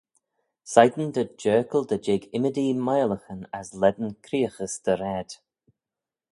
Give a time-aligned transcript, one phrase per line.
[0.71, 5.29] Shegin dhyt jerkal dy jig ymmodee miolaghyn as lane creoghys dty raad.